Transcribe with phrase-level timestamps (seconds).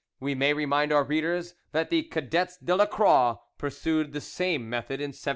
[0.19, 4.99] We may remind our readers that the "Cadets de la Croix" pursued the same method
[4.99, 5.29] in 1704.